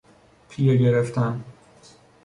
[0.49, 1.43] پیه گرفتن